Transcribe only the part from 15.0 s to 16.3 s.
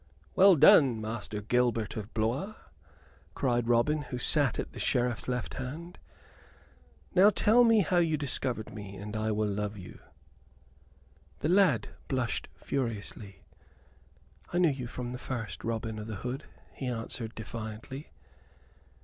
the first, Robin o' th'